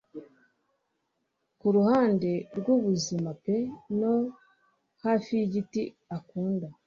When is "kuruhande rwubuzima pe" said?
1.59-3.57